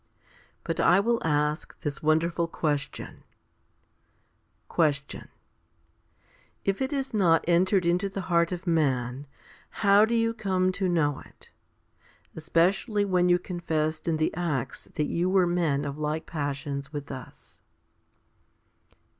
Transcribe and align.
2 0.01 0.07
But 0.63 0.79
I 0.79 0.99
will 0.99 1.21
ask 1.23 1.79
this 1.81 2.01
wonderful 2.01 2.47
question. 2.47 3.17
6. 3.17 3.23
Question. 4.69 5.27
If 6.65 6.81
it 6.81 6.89
has 6.89 7.13
not 7.13 7.45
entered 7.47 7.85
into 7.85 8.09
the 8.09 8.21
heart 8.21 8.51
Of 8.51 8.65
man, 8.65 9.27
how 9.85 10.05
do 10.05 10.15
you 10.15 10.33
come 10.33 10.71
to 10.71 10.89
know 10.89 11.19
it 11.19 11.51
especially 12.35 13.05
when 13.05 13.29
you 13.29 13.37
confessed 13.37 14.07
in 14.07 14.17
the 14.17 14.33
Acts 14.33 14.85
that 14.95 15.05
you 15.05 15.29
were 15.29 15.45
men 15.45 15.85
of 15.85 15.99
like 15.99 16.25
passions 16.25 16.87
9 16.87 16.93
with 16.93 17.11
us? 17.11 17.61